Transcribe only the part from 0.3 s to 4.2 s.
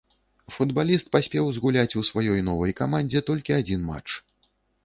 Футбаліст паспеў згуляць у сваёй новай камандзе толькі адзін матч.